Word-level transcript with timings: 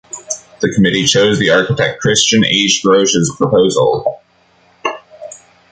The 0.61 0.73
committee 0.73 1.05
chose 1.05 1.37
the 1.37 1.51
architect 1.51 2.01
Christian 2.01 2.43
H. 2.43 2.81
Grosch's 2.83 3.31
proposal. 3.37 4.19